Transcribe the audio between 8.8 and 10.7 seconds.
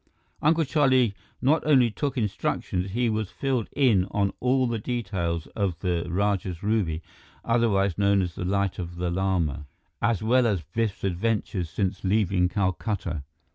the Lama, as well as